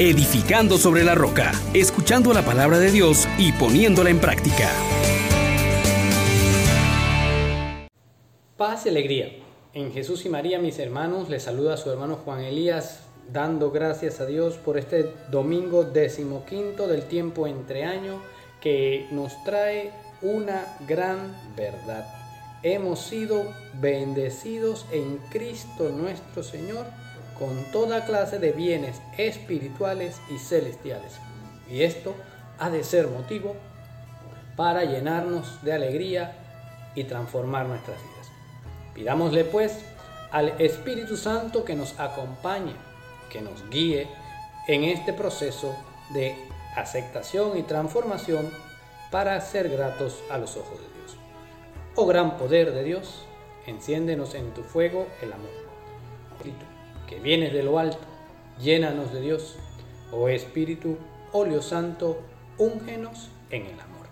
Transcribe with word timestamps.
edificando 0.00 0.78
sobre 0.78 1.04
la 1.04 1.14
roca, 1.14 1.52
escuchando 1.74 2.32
la 2.32 2.42
palabra 2.42 2.78
de 2.78 2.90
Dios 2.90 3.28
y 3.36 3.52
poniéndola 3.52 4.08
en 4.08 4.18
práctica. 4.18 4.70
Paz 8.56 8.86
y 8.86 8.88
alegría. 8.88 9.28
En 9.74 9.92
Jesús 9.92 10.24
y 10.24 10.30
María, 10.30 10.58
mis 10.58 10.78
hermanos, 10.78 11.28
les 11.28 11.42
saluda 11.42 11.74
a 11.74 11.76
su 11.76 11.90
hermano 11.90 12.16
Juan 12.16 12.40
Elías, 12.40 13.00
dando 13.30 13.72
gracias 13.72 14.20
a 14.20 14.26
Dios 14.26 14.54
por 14.54 14.78
este 14.78 15.12
domingo 15.30 15.84
decimoquinto 15.84 16.86
del 16.86 17.02
tiempo 17.02 17.46
entre 17.46 17.84
año 17.84 18.22
que 18.62 19.06
nos 19.10 19.44
trae 19.44 19.92
una 20.22 20.78
gran 20.88 21.36
verdad. 21.54 22.08
Hemos 22.62 23.00
sido 23.00 23.52
bendecidos 23.74 24.86
en 24.92 25.18
Cristo 25.30 25.90
nuestro 25.90 26.42
Señor 26.42 26.86
con 27.40 27.64
toda 27.72 28.04
clase 28.04 28.38
de 28.38 28.52
bienes 28.52 29.00
espirituales 29.16 30.20
y 30.30 30.38
celestiales. 30.38 31.14
Y 31.70 31.82
esto 31.82 32.14
ha 32.58 32.68
de 32.68 32.84
ser 32.84 33.08
motivo 33.08 33.56
para 34.56 34.84
llenarnos 34.84 35.64
de 35.64 35.72
alegría 35.72 36.36
y 36.94 37.04
transformar 37.04 37.66
nuestras 37.66 37.96
vidas. 37.96 38.30
Pidámosle 38.94 39.44
pues 39.44 39.78
al 40.30 40.50
Espíritu 40.60 41.16
Santo 41.16 41.64
que 41.64 41.74
nos 41.74 41.98
acompañe, 41.98 42.74
que 43.30 43.40
nos 43.40 43.68
guíe 43.70 44.06
en 44.68 44.84
este 44.84 45.14
proceso 45.14 45.74
de 46.12 46.36
aceptación 46.76 47.56
y 47.56 47.62
transformación 47.62 48.50
para 49.10 49.40
ser 49.40 49.70
gratos 49.70 50.22
a 50.30 50.36
los 50.36 50.58
ojos 50.58 50.78
de 50.78 51.00
Dios. 51.00 51.16
Oh 51.96 52.06
gran 52.06 52.36
poder 52.36 52.74
de 52.74 52.84
Dios, 52.84 53.24
enciéndenos 53.66 54.34
en 54.34 54.52
tu 54.52 54.62
fuego 54.62 55.06
el 55.22 55.32
amor. 55.32 55.50
Que 57.10 57.18
vienes 57.18 57.52
de 57.52 57.64
lo 57.64 57.80
alto, 57.80 57.98
llénanos 58.60 59.12
de 59.12 59.20
Dios. 59.20 59.56
Oh 60.12 60.28
Espíritu, 60.28 60.96
óleo 61.32 61.60
santo, 61.60 62.20
úngenos 62.56 63.30
en 63.50 63.66
el 63.66 63.80
amor. 63.80 64.06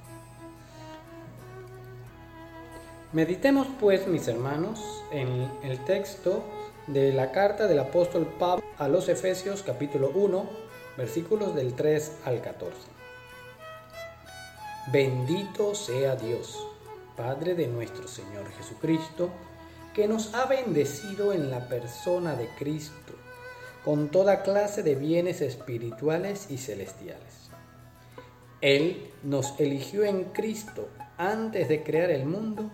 Meditemos 3.12 3.68
pues, 3.78 4.08
mis 4.08 4.27
hermanos, 4.27 4.80
en 5.12 5.48
el 5.62 5.78
texto 5.84 6.42
de 6.88 7.12
la 7.12 7.30
carta 7.30 7.68
del 7.68 7.78
apóstol 7.78 8.27
Pablo 8.36 8.64
a 8.78 8.88
los 8.88 9.08
Efesios 9.08 9.62
capítulo 9.62 10.10
1, 10.12 10.50
versículos 10.96 11.55
del 11.55 11.74
3 11.74 12.22
al 12.24 12.40
14. 12.40 12.77
Bendito 14.90 15.77
sea 15.77 16.16
Dios, 16.16 16.66
Padre 17.16 17.55
de 17.55 17.68
nuestro 17.68 18.08
Señor 18.08 18.50
Jesucristo, 18.58 19.30
que 19.98 20.06
nos 20.06 20.32
ha 20.32 20.46
bendecido 20.46 21.32
en 21.32 21.50
la 21.50 21.68
persona 21.68 22.36
de 22.36 22.48
Cristo 22.50 23.14
con 23.84 24.10
toda 24.12 24.44
clase 24.44 24.84
de 24.84 24.94
bienes 24.94 25.40
espirituales 25.40 26.52
y 26.52 26.58
celestiales. 26.58 27.50
Él 28.60 29.10
nos 29.24 29.58
eligió 29.58 30.05
en 30.05 30.27
Cristo 30.27 30.88
antes 31.16 31.68
de 31.68 31.82
crear 31.82 32.12
el 32.12 32.27
mundo 32.27 32.70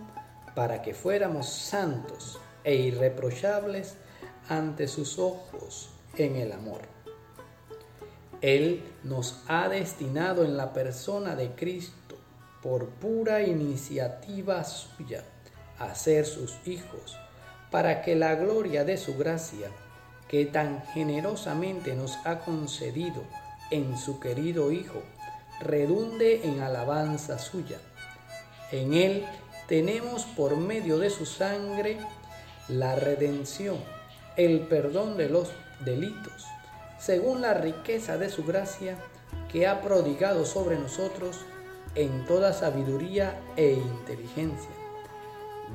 para 0.54 0.82
que 0.82 0.92
fuéramos 0.92 1.48
santos 1.48 2.38
e 2.62 2.74
irreprochables 2.74 3.94
ante 4.50 4.86
sus 4.86 5.18
ojos 5.18 5.88
en 6.18 6.36
el 6.36 6.52
amor. 6.52 6.82
Él 8.42 8.82
nos 9.02 9.44
ha 9.48 9.70
destinado 9.70 10.44
en 10.44 10.58
la 10.58 10.74
persona 10.74 11.34
de 11.36 11.54
Cristo 11.54 12.18
por 12.60 12.90
pura 12.90 13.40
iniciativa 13.40 14.62
suya 14.64 15.24
a 15.78 15.94
ser 15.94 16.26
sus 16.26 16.54
hijos, 16.66 17.18
para 17.70 18.02
que 18.02 18.14
la 18.14 18.34
gloria 18.34 18.84
de 18.84 18.96
su 18.96 19.16
gracia, 19.16 19.68
que 20.28 20.46
tan 20.46 20.82
generosamente 20.94 21.94
nos 21.94 22.16
ha 22.24 22.40
concedido 22.40 23.22
en 23.70 23.98
su 23.98 24.20
querido 24.20 24.70
Hijo, 24.70 25.02
redunde 25.60 26.40
en 26.44 26.60
alabanza 26.60 27.38
suya. 27.38 27.78
En 28.70 28.94
Él 28.94 29.24
tenemos 29.68 30.24
por 30.24 30.56
medio 30.56 30.98
de 30.98 31.10
su 31.10 31.26
sangre 31.26 31.98
la 32.68 32.94
redención, 32.96 33.78
el 34.36 34.60
perdón 34.60 35.16
de 35.16 35.28
los 35.28 35.50
delitos, 35.84 36.46
según 36.98 37.42
la 37.42 37.54
riqueza 37.54 38.16
de 38.16 38.30
su 38.30 38.44
gracia 38.44 38.96
que 39.50 39.66
ha 39.66 39.82
prodigado 39.82 40.44
sobre 40.44 40.78
nosotros 40.78 41.44
en 41.94 42.24
toda 42.26 42.52
sabiduría 42.52 43.40
e 43.56 43.72
inteligencia, 43.72 44.70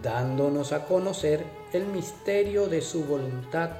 dándonos 0.02 0.72
a 0.72 0.86
conocer 0.86 1.46
el 1.74 1.86
misterio 1.86 2.68
de 2.68 2.82
su 2.82 3.04
voluntad, 3.04 3.72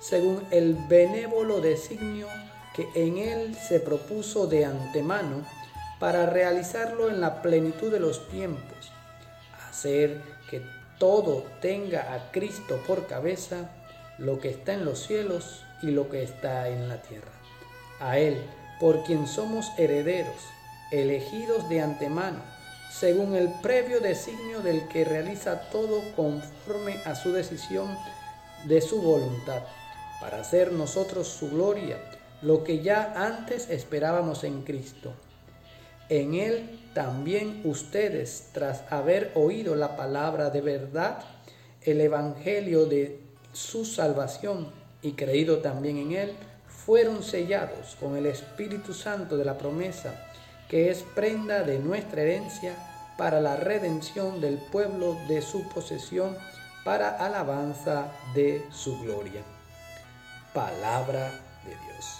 según 0.00 0.42
el 0.50 0.76
benévolo 0.88 1.60
designio 1.60 2.28
que 2.74 2.88
en 2.94 3.18
él 3.18 3.54
se 3.56 3.80
propuso 3.80 4.46
de 4.46 4.64
antemano 4.64 5.44
para 5.98 6.26
realizarlo 6.26 7.08
en 7.08 7.20
la 7.20 7.40
plenitud 7.40 7.90
de 7.90 8.00
los 8.00 8.28
tiempos, 8.28 8.92
hacer 9.68 10.20
que 10.50 10.62
todo 10.98 11.44
tenga 11.60 12.14
a 12.14 12.30
Cristo 12.30 12.80
por 12.86 13.06
cabeza, 13.06 13.70
lo 14.18 14.38
que 14.38 14.50
está 14.50 14.74
en 14.74 14.84
los 14.84 15.00
cielos 15.00 15.64
y 15.82 15.88
lo 15.88 16.08
que 16.08 16.22
está 16.22 16.68
en 16.68 16.88
la 16.88 17.02
tierra. 17.02 17.32
A 18.00 18.18
Él, 18.18 18.42
por 18.80 19.04
quien 19.04 19.26
somos 19.26 19.66
herederos, 19.78 20.36
elegidos 20.90 21.68
de 21.68 21.80
antemano, 21.80 22.40
según 22.98 23.34
el 23.34 23.48
previo 23.60 23.98
designio 23.98 24.60
del 24.60 24.86
que 24.86 25.04
realiza 25.04 25.62
todo 25.70 26.00
conforme 26.14 26.94
a 27.04 27.16
su 27.16 27.32
decisión 27.32 27.98
de 28.66 28.80
su 28.80 29.02
voluntad, 29.02 29.62
para 30.20 30.40
hacer 30.40 30.72
nosotros 30.72 31.26
su 31.26 31.50
gloria, 31.50 31.98
lo 32.40 32.62
que 32.62 32.82
ya 32.82 33.12
antes 33.16 33.68
esperábamos 33.68 34.44
en 34.44 34.62
Cristo. 34.62 35.12
En 36.08 36.34
Él 36.34 36.80
también 36.94 37.62
ustedes, 37.64 38.50
tras 38.52 38.84
haber 38.90 39.32
oído 39.34 39.74
la 39.74 39.96
palabra 39.96 40.50
de 40.50 40.60
verdad, 40.60 41.18
el 41.82 42.00
Evangelio 42.00 42.86
de 42.86 43.18
su 43.52 43.84
salvación 43.84 44.70
y 45.02 45.12
creído 45.12 45.58
también 45.58 45.96
en 45.96 46.12
Él, 46.12 46.32
fueron 46.68 47.24
sellados 47.24 47.96
con 47.98 48.16
el 48.16 48.26
Espíritu 48.26 48.94
Santo 48.94 49.36
de 49.36 49.44
la 49.44 49.58
promesa, 49.58 50.30
que 50.68 50.90
es 50.90 51.02
prenda 51.14 51.62
de 51.62 51.78
nuestra 51.78 52.22
herencia 52.22 52.74
para 53.16 53.40
la 53.40 53.56
redención 53.56 54.40
del 54.40 54.58
pueblo 54.58 55.16
de 55.28 55.42
su 55.42 55.68
posesión, 55.68 56.36
para 56.84 57.10
alabanza 57.10 58.12
de 58.34 58.66
su 58.70 59.00
gloria. 59.00 59.42
Palabra 60.52 61.30
de 61.64 61.70
Dios. 61.70 62.18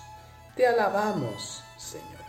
Te 0.57 0.67
alabamos, 0.67 1.63
Señor. 1.77 2.25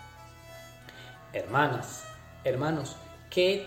Hermanas, 1.34 2.04
hermanos, 2.44 2.96
qué 3.30 3.66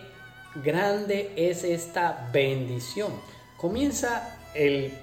grande 0.56 1.32
es 1.36 1.64
esta 1.64 2.28
bendición. 2.32 3.12
Comienza 3.56 4.36
el 4.54 4.96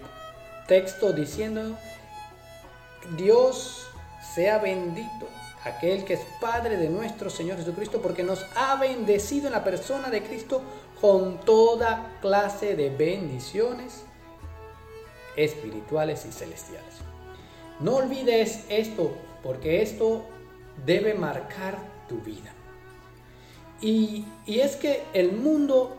texto 0.67 1.13
diciendo, 1.13 1.77
Dios 3.17 3.87
sea 4.33 4.57
bendito, 4.57 5.29
aquel 5.65 6.05
que 6.05 6.13
es 6.13 6.21
Padre 6.39 6.77
de 6.77 6.89
nuestro 6.89 7.29
Señor 7.29 7.57
Jesucristo, 7.57 8.01
porque 8.01 8.23
nos 8.23 8.45
ha 8.55 8.75
bendecido 8.75 9.47
en 9.47 9.53
la 9.53 9.63
persona 9.63 10.09
de 10.09 10.23
Cristo 10.23 10.61
con 11.01 11.41
toda 11.41 12.17
clase 12.21 12.75
de 12.75 12.89
bendiciones 12.89 14.03
espirituales 15.35 16.25
y 16.25 16.31
celestiales. 16.31 16.95
No 17.79 17.97
olvides 17.97 18.65
esto, 18.69 19.11
porque 19.43 19.81
esto 19.81 20.23
debe 20.85 21.13
marcar 21.13 21.77
tu 22.07 22.19
vida. 22.19 22.53
Y, 23.81 24.25
es 24.47 24.75
que 24.77 25.03
el 25.13 25.33
mundo 25.33 25.97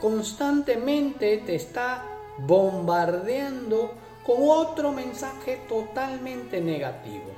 constantemente 0.00 1.38
te 1.38 1.54
está 1.54 2.04
bombardeando 2.38 3.92
con 4.26 4.36
otro 4.40 4.92
mensaje 4.92 5.60
totalmente 5.68 6.60
negativo. 6.60 7.31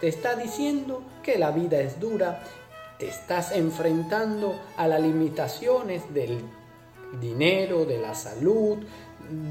Te 0.00 0.08
está 0.08 0.34
diciendo 0.34 1.02
que 1.22 1.38
la 1.38 1.50
vida 1.50 1.78
es 1.80 2.00
dura, 2.00 2.42
te 2.98 3.08
estás 3.08 3.52
enfrentando 3.52 4.58
a 4.76 4.88
las 4.88 5.00
limitaciones 5.00 6.12
del 6.14 6.40
dinero, 7.20 7.84
de 7.84 7.98
la 7.98 8.14
salud, 8.14 8.78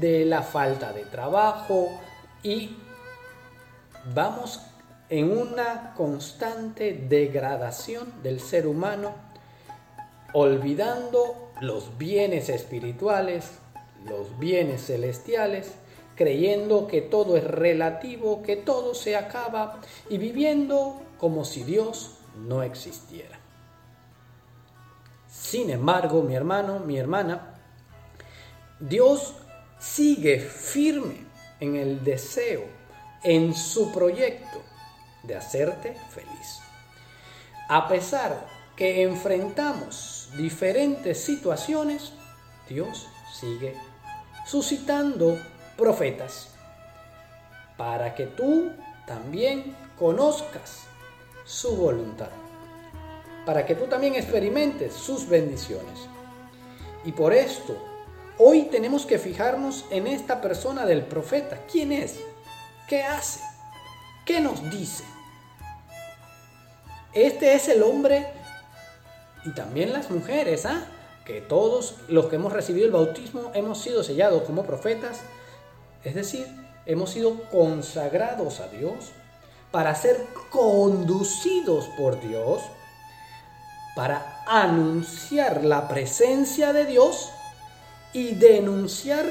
de 0.00 0.24
la 0.24 0.42
falta 0.42 0.92
de 0.92 1.04
trabajo 1.04 1.88
y 2.42 2.76
vamos 4.14 4.60
en 5.08 5.36
una 5.36 5.94
constante 5.96 6.92
degradación 6.92 8.22
del 8.22 8.40
ser 8.40 8.66
humano, 8.66 9.12
olvidando 10.32 11.50
los 11.60 11.98
bienes 11.98 12.48
espirituales, 12.48 13.50
los 14.06 14.38
bienes 14.38 14.86
celestiales, 14.86 15.72
creyendo 16.20 16.86
que 16.86 17.00
todo 17.00 17.38
es 17.38 17.44
relativo, 17.44 18.42
que 18.42 18.54
todo 18.54 18.94
se 18.94 19.16
acaba 19.16 19.80
y 20.10 20.18
viviendo 20.18 21.00
como 21.16 21.46
si 21.46 21.62
Dios 21.62 22.16
no 22.46 22.62
existiera. 22.62 23.40
Sin 25.26 25.70
embargo, 25.70 26.20
mi 26.22 26.34
hermano, 26.34 26.78
mi 26.80 26.98
hermana, 26.98 27.58
Dios 28.78 29.32
sigue 29.78 30.40
firme 30.40 31.24
en 31.58 31.76
el 31.76 32.04
deseo, 32.04 32.64
en 33.22 33.54
su 33.54 33.90
proyecto 33.90 34.60
de 35.22 35.36
hacerte 35.36 35.96
feliz. 36.10 36.58
A 37.70 37.88
pesar 37.88 38.46
que 38.76 39.04
enfrentamos 39.04 40.28
diferentes 40.36 41.18
situaciones, 41.24 42.12
Dios 42.68 43.08
sigue 43.40 43.74
suscitando 44.44 45.38
profetas 45.80 46.48
para 47.76 48.14
que 48.14 48.26
tú 48.26 48.70
también 49.06 49.74
conozcas 49.98 50.82
su 51.44 51.74
voluntad, 51.74 52.28
para 53.44 53.66
que 53.66 53.74
tú 53.74 53.86
también 53.86 54.14
experimentes 54.14 54.94
sus 54.94 55.28
bendiciones. 55.28 56.08
Y 57.04 57.12
por 57.12 57.32
esto, 57.32 57.76
hoy 58.38 58.64
tenemos 58.64 59.06
que 59.06 59.18
fijarnos 59.18 59.86
en 59.90 60.06
esta 60.06 60.40
persona 60.40 60.84
del 60.84 61.02
profeta. 61.02 61.58
¿Quién 61.70 61.90
es? 61.90 62.20
¿Qué 62.86 63.02
hace? 63.02 63.40
¿Qué 64.26 64.40
nos 64.40 64.70
dice? 64.70 65.04
Este 67.14 67.54
es 67.54 67.68
el 67.68 67.82
hombre 67.82 68.26
y 69.44 69.54
también 69.54 69.92
las 69.92 70.10
mujeres, 70.10 70.66
¿ah? 70.66 70.86
Que 71.24 71.40
todos 71.40 71.96
los 72.08 72.26
que 72.26 72.36
hemos 72.36 72.52
recibido 72.52 72.86
el 72.86 72.92
bautismo 72.92 73.50
hemos 73.54 73.80
sido 73.80 74.04
sellados 74.04 74.42
como 74.42 74.64
profetas, 74.64 75.22
es 76.04 76.14
decir, 76.14 76.46
hemos 76.86 77.10
sido 77.10 77.48
consagrados 77.50 78.60
a 78.60 78.68
Dios 78.68 79.12
para 79.70 79.94
ser 79.94 80.26
conducidos 80.50 81.86
por 81.96 82.20
Dios, 82.20 82.62
para 83.94 84.42
anunciar 84.46 85.64
la 85.64 85.88
presencia 85.88 86.72
de 86.72 86.86
Dios 86.86 87.30
y 88.12 88.34
denunciar 88.34 89.26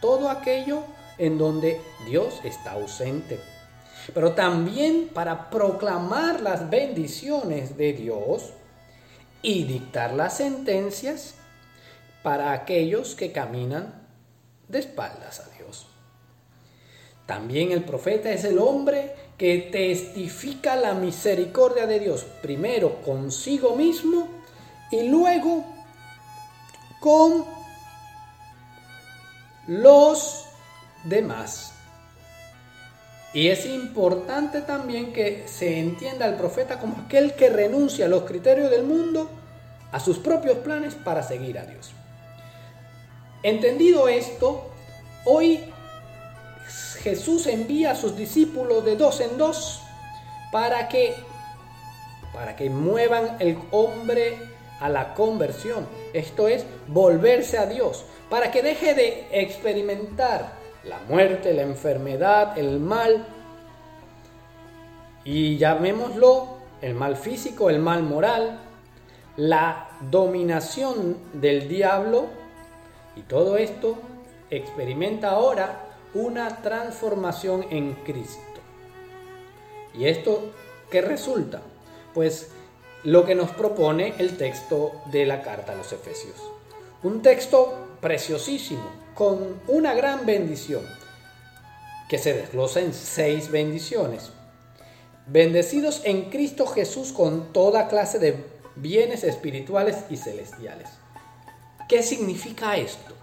todo 0.00 0.30
aquello 0.30 0.84
en 1.18 1.38
donde 1.38 1.80
Dios 2.06 2.40
está 2.44 2.72
ausente. 2.72 3.40
Pero 4.12 4.32
también 4.32 5.08
para 5.12 5.50
proclamar 5.50 6.40
las 6.40 6.68
bendiciones 6.70 7.76
de 7.76 7.92
Dios 7.92 8.52
y 9.42 9.64
dictar 9.64 10.12
las 10.12 10.38
sentencias 10.38 11.34
para 12.22 12.52
aquellos 12.52 13.14
que 13.14 13.32
caminan 13.32 14.02
de 14.68 14.78
espaldas 14.78 15.40
a 15.40 15.44
Dios. 15.44 15.53
También 17.26 17.72
el 17.72 17.84
profeta 17.84 18.30
es 18.30 18.44
el 18.44 18.58
hombre 18.58 19.14
que 19.38 19.68
testifica 19.72 20.76
la 20.76 20.94
misericordia 20.94 21.86
de 21.86 21.98
Dios, 21.98 22.24
primero 22.42 23.02
consigo 23.02 23.74
mismo 23.74 24.28
y 24.90 25.08
luego 25.08 25.64
con 27.00 27.44
los 29.66 30.44
demás. 31.04 31.72
Y 33.32 33.48
es 33.48 33.66
importante 33.66 34.60
también 34.60 35.12
que 35.12 35.48
se 35.48 35.80
entienda 35.80 36.26
al 36.26 36.36
profeta 36.36 36.78
como 36.78 36.98
aquel 37.04 37.34
que 37.34 37.50
renuncia 37.50 38.06
a 38.06 38.08
los 38.08 38.22
criterios 38.22 38.70
del 38.70 38.84
mundo, 38.84 39.28
a 39.90 39.98
sus 39.98 40.18
propios 40.18 40.58
planes 40.58 40.94
para 40.94 41.22
seguir 41.22 41.58
a 41.58 41.66
Dios. 41.66 41.92
Entendido 43.42 44.08
esto, 44.08 44.70
hoy 45.24 45.73
Jesús 47.04 47.46
envía 47.46 47.90
a 47.90 47.94
sus 47.94 48.16
discípulos 48.16 48.82
de 48.82 48.96
dos 48.96 49.20
en 49.20 49.36
dos 49.36 49.82
para 50.50 50.88
que 50.88 51.14
para 52.32 52.56
que 52.56 52.70
muevan 52.70 53.36
el 53.40 53.58
hombre 53.70 54.38
a 54.80 54.88
la 54.88 55.12
conversión, 55.12 55.86
esto 56.14 56.48
es 56.48 56.64
volverse 56.88 57.58
a 57.58 57.66
Dios, 57.66 58.06
para 58.28 58.50
que 58.50 58.60
deje 58.60 58.94
de 58.94 59.28
experimentar 59.30 60.54
la 60.82 60.98
muerte, 61.08 61.54
la 61.54 61.62
enfermedad, 61.62 62.58
el 62.58 62.80
mal, 62.80 63.24
y 65.24 65.58
llamémoslo 65.58 66.56
el 66.82 66.94
mal 66.94 67.16
físico, 67.16 67.70
el 67.70 67.78
mal 67.78 68.02
moral, 68.02 68.58
la 69.36 69.90
dominación 70.10 71.18
del 71.34 71.68
diablo, 71.68 72.26
y 73.14 73.20
todo 73.20 73.58
esto 73.58 73.96
experimenta 74.50 75.30
ahora 75.30 75.83
una 76.14 76.62
transformación 76.62 77.66
en 77.70 77.94
Cristo. 78.04 78.40
¿Y 79.92 80.06
esto 80.06 80.50
qué 80.90 81.00
resulta? 81.00 81.62
Pues 82.14 82.50
lo 83.02 83.24
que 83.24 83.34
nos 83.34 83.50
propone 83.50 84.14
el 84.18 84.36
texto 84.36 84.92
de 85.06 85.26
la 85.26 85.42
carta 85.42 85.72
a 85.72 85.76
los 85.76 85.92
Efesios. 85.92 86.36
Un 87.02 87.20
texto 87.20 87.96
preciosísimo, 88.00 88.90
con 89.14 89.60
una 89.68 89.94
gran 89.94 90.24
bendición, 90.24 90.84
que 92.08 92.18
se 92.18 92.32
desglosa 92.32 92.80
en 92.80 92.94
seis 92.94 93.50
bendiciones. 93.50 94.30
Bendecidos 95.26 96.02
en 96.04 96.30
Cristo 96.30 96.66
Jesús 96.66 97.12
con 97.12 97.52
toda 97.52 97.88
clase 97.88 98.18
de 98.18 98.44
bienes 98.76 99.24
espirituales 99.24 99.96
y 100.10 100.16
celestiales. 100.16 100.90
¿Qué 101.88 102.02
significa 102.02 102.76
esto? 102.76 103.14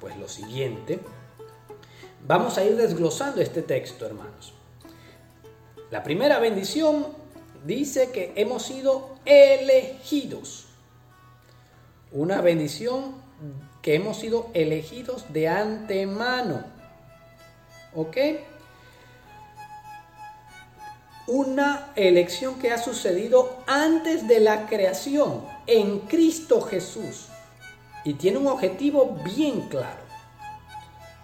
Pues 0.00 0.16
lo 0.16 0.28
siguiente, 0.28 1.00
vamos 2.26 2.58
a 2.58 2.64
ir 2.64 2.76
desglosando 2.76 3.40
este 3.40 3.62
texto, 3.62 4.06
hermanos. 4.06 4.52
La 5.90 6.02
primera 6.02 6.38
bendición 6.38 7.06
dice 7.64 8.10
que 8.10 8.32
hemos 8.36 8.64
sido 8.64 9.16
elegidos. 9.24 10.66
Una 12.12 12.40
bendición 12.40 13.14
que 13.82 13.94
hemos 13.94 14.18
sido 14.18 14.50
elegidos 14.54 15.32
de 15.32 15.48
antemano. 15.48 16.64
¿Ok? 17.94 18.16
Una 21.28 21.92
elección 21.96 22.58
que 22.58 22.72
ha 22.72 22.78
sucedido 22.78 23.58
antes 23.66 24.26
de 24.28 24.40
la 24.40 24.66
creación 24.66 25.44
en 25.66 26.00
Cristo 26.00 26.60
Jesús. 26.60 27.28
Y 28.04 28.14
tiene 28.14 28.38
un 28.38 28.46
objetivo 28.46 29.18
bien 29.24 29.68
claro. 29.68 30.05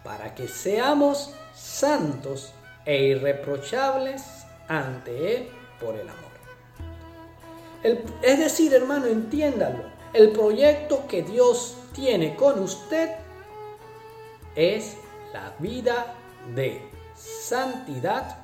Para 0.05 0.35
que 0.35 0.49
seamos 0.49 1.35
santos 1.55 2.53
e 2.85 3.05
irreprochables 3.05 4.23
ante 4.69 5.37
Él 5.37 5.49
por 5.81 5.95
el 5.95 6.09
amor. 6.09 6.33
es 8.23 8.39
decir, 8.39 8.73
hermano, 8.75 9.07
entiéndalo. 9.07 9.85
El 10.13 10.31
proyecto 10.31 11.07
que 11.07 11.23
Dios 11.23 11.77
tiene 11.95 12.37
con 12.37 12.61
usted 12.61 13.11
es 14.55 14.97
la 15.33 15.55
vida 15.59 16.15
de 16.55 16.83
santidad 17.15 18.37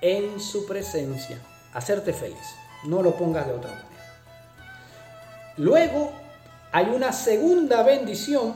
en 0.00 0.40
su 0.40 0.66
presencia. 0.66 1.38
Hacerte 1.74 2.12
feliz. 2.12 2.56
No 2.84 3.02
lo 3.02 3.16
pongas 3.16 3.46
de 3.46 3.52
otra 3.52 3.70
manera. 3.70 3.88
Luego 5.56 6.12
hay 6.72 6.86
una 6.86 7.12
segunda 7.12 7.82
bendición 7.82 8.54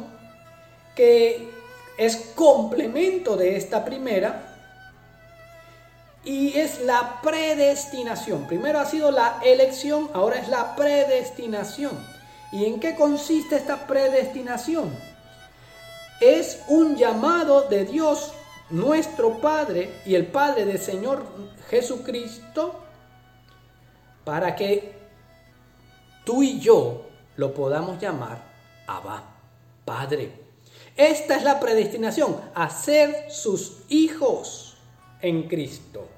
que 0.95 1.51
es 1.99 2.33
complemento 2.35 3.37
de 3.37 3.57
esta 3.57 3.85
primera 3.85 4.57
y 6.25 6.59
es 6.59 6.81
la 6.81 7.21
predestinación. 7.23 8.47
Primero 8.47 8.81
ha 8.81 8.85
sido 8.85 9.11
la 9.11 9.41
elección, 9.45 10.11
ahora 10.13 10.39
es 10.39 10.49
la 10.49 10.75
predestinación. 10.75 11.97
¿Y 12.53 12.65
en 12.65 12.81
qué 12.81 12.97
consiste 12.97 13.57
esta 13.57 13.87
predestinación? 13.87 14.93
Es 16.21 16.63
un 16.69 16.97
llamado 16.97 17.63
de 17.63 17.85
Dios, 17.85 18.33
nuestro 18.71 19.41
Padre 19.41 20.01
y 20.05 20.15
el 20.17 20.27
Padre 20.27 20.65
del 20.65 20.81
Señor 20.81 21.25
Jesucristo, 21.69 22.81
para 24.25 24.57
que 24.57 24.97
tú 26.25 26.43
y 26.43 26.59
yo 26.59 27.03
lo 27.37 27.55
podamos 27.55 28.01
llamar 28.01 28.39
Abba, 28.87 29.23
Padre. 29.85 30.46
Esta 30.97 31.37
es 31.37 31.43
la 31.43 31.61
predestinación, 31.61 32.41
a 32.55 32.71
ser 32.71 33.31
sus 33.31 33.79
hijos 33.89 34.77
en 35.21 35.49
Cristo, 35.49 36.09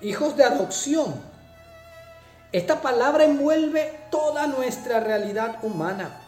hijos 0.00 0.36
de 0.36 0.44
adopción 0.44 1.32
esta 2.52 2.82
palabra 2.82 3.24
envuelve 3.24 3.90
toda 4.10 4.46
nuestra 4.46 5.00
realidad 5.00 5.64
humana. 5.64 6.20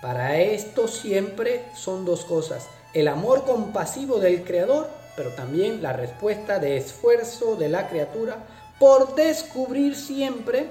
Para 0.00 0.38
esto 0.38 0.88
siempre 0.88 1.66
son 1.76 2.06
dos 2.06 2.24
cosas. 2.24 2.68
El 2.94 3.08
amor 3.08 3.44
compasivo 3.44 4.18
del 4.18 4.44
Creador, 4.44 4.88
pero 5.14 5.28
también 5.32 5.82
la 5.82 5.92
respuesta 5.92 6.58
de 6.58 6.78
esfuerzo 6.78 7.56
de 7.56 7.68
la 7.68 7.88
criatura 7.88 8.38
por 8.78 9.14
descubrir 9.14 9.94
siempre 9.94 10.68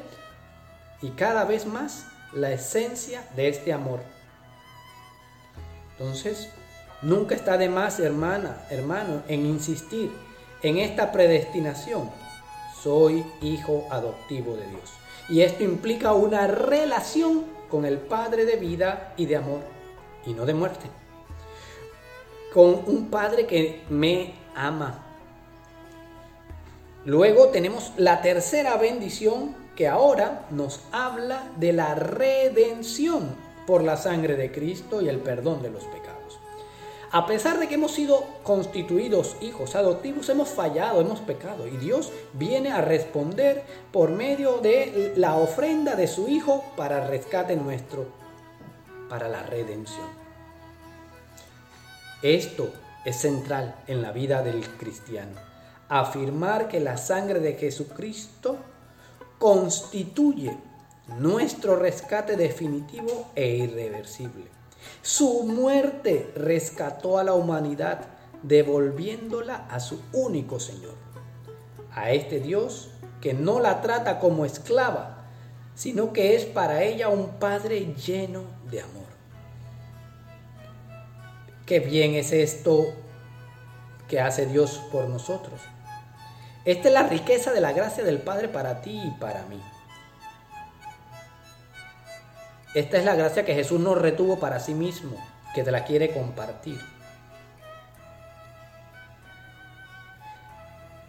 y 1.03 1.11
cada 1.11 1.43
vez 1.43 1.67
más 1.67 2.05
la 2.33 2.51
esencia 2.51 3.23
de 3.35 3.49
este 3.49 3.71
amor. 3.71 3.99
Entonces, 5.97 6.49
nunca 7.01 7.35
está 7.35 7.57
de 7.57 7.69
más, 7.69 7.99
hermana, 7.99 8.65
hermano, 8.69 9.23
en 9.27 9.45
insistir 9.45 10.11
en 10.61 10.77
esta 10.77 11.11
predestinación 11.11 12.09
soy 12.83 13.25
hijo 13.41 13.87
adoptivo 13.89 14.55
de 14.55 14.67
Dios. 14.67 14.91
Y 15.29 15.41
esto 15.41 15.63
implica 15.63 16.13
una 16.13 16.47
relación 16.47 17.45
con 17.69 17.85
el 17.85 17.97
Padre 17.97 18.45
de 18.45 18.57
vida 18.57 19.13
y 19.15 19.25
de 19.25 19.37
amor, 19.37 19.61
y 20.25 20.33
no 20.33 20.45
de 20.45 20.53
muerte. 20.53 20.85
Con 22.53 22.83
un 22.85 23.09
Padre 23.09 23.47
que 23.47 23.83
me 23.89 24.35
ama. 24.53 25.05
Luego 27.05 27.49
tenemos 27.49 27.93
la 27.97 28.21
tercera 28.21 28.75
bendición 28.77 29.55
que 29.75 29.87
ahora 29.87 30.45
nos 30.49 30.81
habla 30.91 31.51
de 31.57 31.73
la 31.73 31.95
redención 31.95 33.35
por 33.65 33.83
la 33.83 33.97
sangre 33.97 34.35
de 34.35 34.51
Cristo 34.51 35.01
y 35.01 35.09
el 35.09 35.19
perdón 35.19 35.61
de 35.61 35.69
los 35.69 35.83
pecados. 35.85 36.39
A 37.11 37.27
pesar 37.27 37.59
de 37.59 37.67
que 37.67 37.75
hemos 37.75 37.91
sido 37.91 38.25
constituidos 38.41 39.35
hijos 39.39 39.75
adoptivos, 39.75 40.29
hemos 40.29 40.49
fallado, 40.49 40.99
hemos 40.99 41.19
pecado 41.19 41.67
y 41.67 41.77
Dios 41.77 42.11
viene 42.33 42.71
a 42.71 42.81
responder 42.81 43.63
por 43.91 44.09
medio 44.09 44.57
de 44.57 45.13
la 45.15 45.35
ofrenda 45.35 45.95
de 45.95 46.07
su 46.07 46.27
Hijo 46.27 46.63
para 46.75 47.05
rescate 47.05 47.55
nuestro, 47.55 48.07
para 49.09 49.29
la 49.29 49.43
redención. 49.43 50.07
Esto 52.23 52.73
es 53.05 53.17
central 53.17 53.75
en 53.85 54.01
la 54.01 54.11
vida 54.11 54.41
del 54.41 54.65
cristiano. 54.77 55.39
Afirmar 55.89 56.67
que 56.67 56.79
la 56.79 56.97
sangre 56.97 57.39
de 57.41 57.53
Jesucristo 57.53 58.57
constituye 59.37 60.57
nuestro 61.07 61.75
rescate 61.75 62.35
definitivo 62.35 63.31
e 63.35 63.55
irreversible. 63.57 64.45
Su 65.01 65.43
muerte 65.43 66.31
rescató 66.35 67.17
a 67.17 67.23
la 67.23 67.33
humanidad 67.33 68.07
devolviéndola 68.41 69.67
a 69.69 69.79
su 69.79 70.01
único 70.11 70.59
Señor, 70.59 70.95
a 71.91 72.11
este 72.11 72.39
Dios 72.39 72.91
que 73.21 73.33
no 73.33 73.59
la 73.59 73.81
trata 73.81 74.19
como 74.19 74.45
esclava, 74.45 75.25
sino 75.75 76.13
que 76.13 76.35
es 76.35 76.45
para 76.45 76.83
ella 76.83 77.09
un 77.09 77.39
Padre 77.39 77.93
lleno 77.95 78.43
de 78.69 78.81
amor. 78.81 79.03
Qué 81.65 81.79
bien 81.79 82.15
es 82.15 82.33
esto 82.33 82.93
que 84.09 84.19
hace 84.19 84.45
Dios 84.45 84.81
por 84.91 85.07
nosotros. 85.07 85.61
Esta 86.65 86.87
es 86.89 86.93
la 86.93 87.07
riqueza 87.07 87.51
de 87.51 87.61
la 87.61 87.71
gracia 87.71 88.03
del 88.03 88.21
Padre 88.21 88.49
para 88.49 88.81
ti 88.81 89.01
y 89.03 89.11
para 89.19 89.43
mí. 89.45 89.61
Esta 92.73 92.97
es 92.97 93.05
la 93.05 93.15
gracia 93.15 93.45
que 93.45 93.53
Jesús 93.53 93.79
nos 93.79 93.97
retuvo 93.99 94.39
para 94.39 94.59
sí 94.59 94.73
mismo, 94.73 95.17
que 95.53 95.63
te 95.63 95.71
la 95.71 95.85
quiere 95.85 96.11
compartir. 96.11 96.79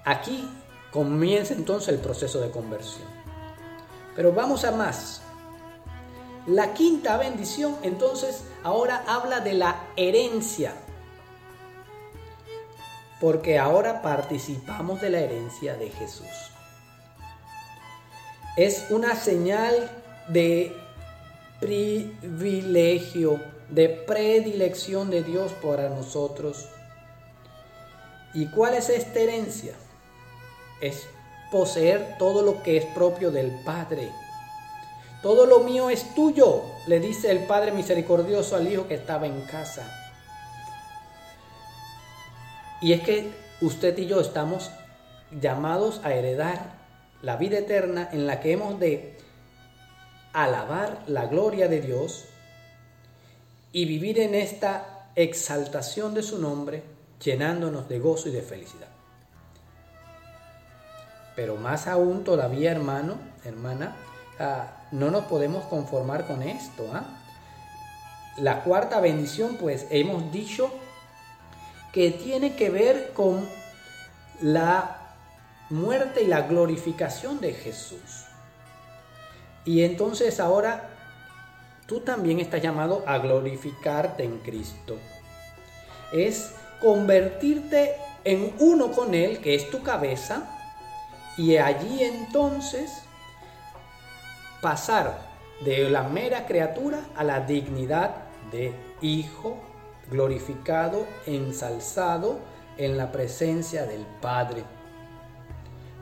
Aquí 0.05 0.47
comienza 0.91 1.55
entonces 1.55 1.89
el 1.89 2.01
proceso 2.01 2.41
de 2.41 2.51
conversión. 2.51 3.09
Pero 4.15 4.33
vamos 4.33 4.65
a 4.65 4.73
más. 4.73 5.23
La 6.47 6.75
quinta 6.75 7.17
bendición 7.17 7.77
entonces 7.83 8.45
ahora 8.63 9.03
habla 9.07 9.41
de 9.41 9.55
la 9.55 9.87
herencia. 9.97 10.75
Porque 13.19 13.59
ahora 13.59 14.03
participamos 14.03 15.01
de 15.01 15.09
la 15.09 15.21
herencia 15.21 15.77
de 15.77 15.89
Jesús. 15.89 16.53
Es 18.59 18.87
una 18.91 19.17
señal 19.17 19.91
de 20.29 20.84
privilegio, 21.61 23.41
de 23.69 23.89
predilección 23.89 25.11
de 25.11 25.23
Dios 25.23 25.53
para 25.63 25.89
nosotros. 25.89 26.69
¿Y 28.35 28.47
cuál 28.47 28.75
es 28.75 28.89
esta 28.89 29.21
herencia? 29.21 29.75
Es 30.81 31.07
poseer 31.51 32.17
todo 32.19 32.43
lo 32.43 32.63
que 32.63 32.77
es 32.77 32.85
propio 32.87 33.31
del 33.31 33.53
Padre. 33.65 34.11
Todo 35.23 35.47
lo 35.47 35.61
mío 35.61 35.89
es 35.89 36.15
tuyo, 36.15 36.63
le 36.87 37.01
dice 37.01 37.31
el 37.31 37.47
Padre 37.47 37.73
misericordioso 37.73 38.57
al 38.57 38.71
Hijo 38.71 38.89
que 38.89 38.95
estaba 38.95 39.27
en 39.27 39.41
casa. 39.47 39.89
Y 42.83 42.93
es 42.93 43.01
que 43.03 43.33
usted 43.63 43.97
y 43.97 44.07
yo 44.07 44.21
estamos 44.21 44.71
llamados 45.41 46.01
a 46.05 46.13
heredar 46.13 46.75
la 47.23 47.37
vida 47.37 47.59
eterna 47.59 48.09
en 48.13 48.27
la 48.27 48.41
que 48.41 48.53
hemos 48.53 48.79
de 48.79 49.17
alabar 50.35 51.05
la 51.07 51.27
gloria 51.27 51.69
de 51.69 51.81
Dios 51.81 52.27
y 53.73 53.87
vivir 53.87 54.19
en 54.19 54.35
esta 54.35 55.09
exaltación 55.15 56.13
de 56.13 56.23
su 56.23 56.39
nombre, 56.41 56.83
llenándonos 57.23 57.89
de 57.89 58.01
gozo 58.01 58.29
y 58.29 58.33
de 58.33 58.43
felicidad. 58.43 58.89
Pero 61.37 61.57
más 61.57 61.87
aún 61.87 62.25
todavía, 62.25 62.73
hermano, 62.73 63.17
hermana, 63.45 63.97
ah, 64.39 64.87
no 64.93 65.11
nos 65.11 65.25
podemos 65.25 65.65
conformar 65.65 66.27
con 66.27 66.43
esto. 66.43 66.91
¿ah? 66.93 67.05
La 68.37 68.63
cuarta 68.65 69.01
bendición, 69.01 69.57
pues 69.57 69.87
hemos 69.91 70.31
dicho 70.33 70.71
que 71.93 72.11
tiene 72.11 72.57
que 72.57 72.71
ver 72.71 73.13
con 73.13 73.49
la 74.41 75.15
muerte 75.71 76.23
y 76.25 76.27
la 76.27 76.43
glorificación 76.43 77.41
de 77.41 77.53
Jesús. 77.53 78.27
Y 79.65 79.83
entonces 79.83 80.41
ahora 80.41 80.91
tú 81.87 82.01
también 82.01 82.41
estás 82.41 82.63
llamado 82.63 83.03
a 83.07 83.19
glorificarte 83.19 84.25
en 84.25 84.39
Cristo. 84.39 84.97
Es 86.13 86.55
convertirte 86.81 87.97
en 88.25 88.55
uno 88.59 88.93
con 88.93 89.15
Él, 89.15 89.41
que 89.41 89.55
es 89.55 89.71
tu 89.71 89.83
cabeza, 89.83 90.51
y 91.37 91.57
allí 91.57 92.03
entonces 92.03 93.03
pasar 94.61 95.19
de 95.65 95.91
la 95.91 96.05
mera 96.05 96.47
criatura 96.47 97.01
a 97.17 97.25
la 97.25 97.41
dignidad 97.41 98.17
de 98.51 98.73
hijo 99.01 99.59
glorificado, 100.11 101.07
ensalzado 101.27 102.39
en 102.77 102.97
la 102.97 103.13
presencia 103.13 103.85
del 103.87 104.07
Padre. 104.21 104.65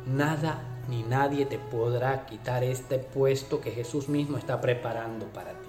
Nada 0.06 0.71
ni 0.88 1.02
nadie 1.02 1.46
te 1.46 1.58
podrá 1.58 2.26
quitar 2.26 2.64
este 2.64 2.98
puesto 2.98 3.60
que 3.60 3.70
Jesús 3.70 4.08
mismo 4.08 4.38
está 4.38 4.60
preparando 4.60 5.26
para 5.26 5.50
ti. 5.52 5.68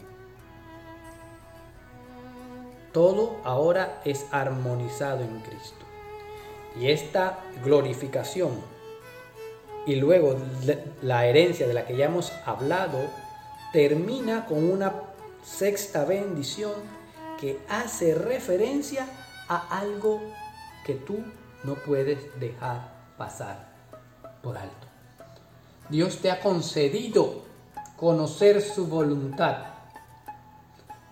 Todo 2.91 3.37
ahora 3.43 4.01
es 4.05 4.27
armonizado 4.31 5.23
en 5.23 5.39
Cristo. 5.39 5.85
Y 6.79 6.89
esta 6.89 7.39
glorificación 7.63 8.51
y 9.85 9.95
luego 9.95 10.37
la 11.01 11.25
herencia 11.25 11.67
de 11.67 11.73
la 11.73 11.85
que 11.85 11.95
ya 11.97 12.05
hemos 12.05 12.31
hablado 12.45 12.99
termina 13.73 14.45
con 14.45 14.63
una 14.63 14.93
sexta 15.43 16.05
bendición 16.05 16.73
que 17.39 17.59
hace 17.67 18.15
referencia 18.15 19.07
a 19.49 19.79
algo 19.79 20.21
que 20.85 20.93
tú 20.93 21.23
no 21.63 21.75
puedes 21.75 22.39
dejar 22.39 22.93
pasar 23.17 23.73
por 24.41 24.57
alto. 24.57 24.92
Dios 25.89 26.17
te 26.17 26.31
ha 26.31 26.39
concedido 26.39 27.43
conocer 27.97 28.61
su 28.61 28.87
voluntad. 28.87 29.57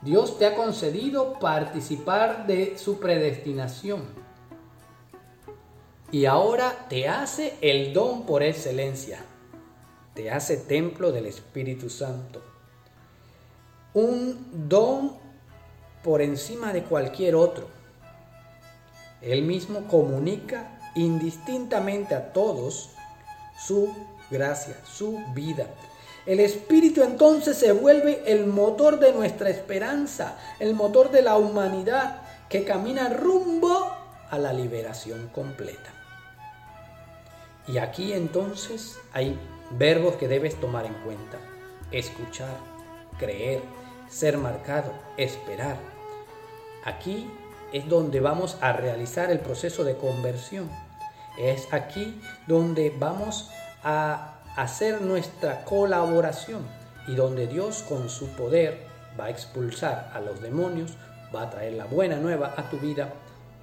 Dios 0.02 0.40
te 0.40 0.46
ha 0.46 0.56
concedido 0.56 1.38
participar 1.40 2.48
de 2.48 2.78
su 2.78 3.00
predestinación. 3.00 4.02
Y 6.12 6.26
ahora 6.26 6.88
te 6.90 7.08
hace 7.08 7.58
el 7.62 7.94
don 7.94 8.26
por 8.26 8.44
excelencia. 8.44 9.24
Te 10.14 10.32
hace 10.32 10.58
templo 10.58 11.12
del 11.12 11.28
Espíritu 11.28 11.90
Santo. 11.90 12.42
Un 13.94 14.68
don 14.68 15.14
por 16.04 16.22
encima 16.22 16.74
de 16.74 16.84
cualquier 16.84 17.36
otro. 17.36 17.68
Él 19.22 19.44
mismo 19.44 19.88
comunica 19.88 20.80
indistintamente 20.96 22.16
a 22.16 22.34
todos 22.34 22.90
su 23.58 23.94
gracia, 24.32 24.76
su 24.86 25.20
vida. 25.34 25.68
El 26.26 26.40
Espíritu 26.40 27.04
entonces 27.04 27.58
se 27.58 27.72
vuelve 27.72 28.24
el 28.26 28.46
motor 28.48 29.00
de 29.00 29.12
nuestra 29.12 29.50
esperanza, 29.50 30.38
el 30.60 30.76
motor 30.76 31.12
de 31.12 31.22
la 31.22 31.38
humanidad 31.38 32.22
que 32.48 32.64
camina 32.64 33.10
rumbo 33.10 33.92
a 34.30 34.38
la 34.38 34.54
liberación 34.54 35.30
completa. 35.34 35.90
Y 37.68 37.78
aquí 37.78 38.14
entonces 38.14 38.98
hay 39.14 39.40
verbos 39.72 40.16
que 40.16 40.28
debes 40.28 40.60
tomar 40.60 40.86
en 40.86 40.94
cuenta. 41.04 41.38
Escuchar, 41.92 42.56
creer, 43.18 43.62
ser 44.10 44.38
marcado, 44.38 44.94
esperar. 45.18 45.78
Aquí 46.86 47.30
es 47.72 47.88
donde 47.88 48.20
vamos 48.20 48.58
a 48.62 48.74
realizar 48.74 49.32
el 49.32 49.40
proceso 49.40 49.84
de 49.84 49.96
conversión. 49.96 50.70
Es 51.40 51.72
aquí 51.74 52.22
donde 52.48 52.94
vamos 52.98 53.50
a 53.84 54.36
hacer 54.56 55.02
nuestra 55.02 55.64
colaboración 55.66 56.66
y 57.08 57.16
donde 57.16 57.48
Dios 57.48 57.84
con 57.88 58.10
su 58.10 58.28
poder 58.30 58.86
va 59.20 59.26
a 59.26 59.30
expulsar 59.30 60.12
a 60.14 60.20
los 60.20 60.42
demonios, 60.42 60.98
va 61.34 61.44
a 61.44 61.50
traer 61.50 61.74
la 61.74 61.86
buena 61.86 62.18
nueva 62.18 62.54
a 62.58 62.70
tu 62.70 62.78
vida 62.78 63.14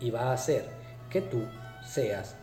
y 0.01 0.11
va 0.11 0.31
a 0.31 0.33
hacer 0.33 0.69
que 1.11 1.21
tú 1.21 1.45
seas 1.87 2.35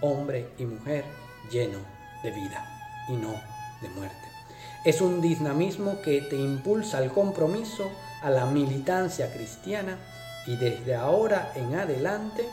hombre 0.00 0.48
y 0.58 0.64
mujer 0.64 1.04
lleno 1.50 1.78
de 2.22 2.30
vida 2.30 2.64
y 3.08 3.12
no 3.12 3.34
de 3.80 3.88
muerte. 3.88 4.16
Es 4.84 5.00
un 5.00 5.20
dinamismo 5.20 6.02
que 6.02 6.20
te 6.20 6.36
impulsa 6.36 6.98
al 6.98 7.10
compromiso, 7.10 7.90
a 8.22 8.30
la 8.30 8.44
militancia 8.46 9.32
cristiana 9.32 9.98
y 10.46 10.56
desde 10.56 10.94
ahora 10.94 11.52
en 11.54 11.74
adelante 11.74 12.46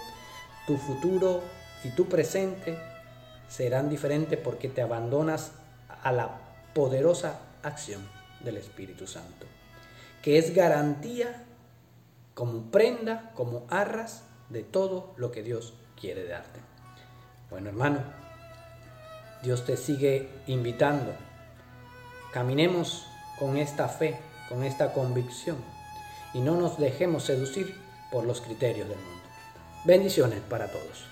tu 0.66 0.78
futuro 0.78 1.42
y 1.84 1.90
tu 1.90 2.08
presente 2.08 2.78
serán 3.52 3.90
diferentes 3.90 4.40
porque 4.40 4.70
te 4.70 4.82
abandonas 4.82 5.52
a 6.04 6.14
la 6.14 6.40
poderosa 6.74 7.42
acción 7.64 8.02
del 8.40 8.56
Espíritu 8.56 9.08
Santo, 9.08 9.46
que 10.22 10.38
es 10.38 10.56
garantía 10.56 11.44
como 12.34 12.72
prenda, 12.72 13.32
como 13.36 13.66
arras 13.70 14.24
de 14.50 14.64
todo 14.64 15.14
lo 15.18 15.34
que 15.34 15.44
Dios 15.44 15.74
quiere 16.00 16.26
darte. 16.28 16.62
Bueno, 17.50 17.68
hermano, 17.68 18.00
Dios 19.44 19.66
te 19.66 19.76
sigue 19.76 20.30
invitando. 20.48 21.14
Caminemos 22.32 23.06
con 23.38 23.58
esta 23.58 23.90
fe, 23.90 24.18
con 24.48 24.64
esta 24.64 24.94
convicción 24.94 25.58
y 26.34 26.40
no 26.40 26.56
nos 26.56 26.78
dejemos 26.78 27.26
seducir 27.26 27.76
por 28.14 28.24
los 28.24 28.40
criterios 28.40 28.88
del 28.88 28.98
mundo. 28.98 29.24
Bendiciones 29.84 30.40
para 30.40 30.72
todos. 30.72 31.12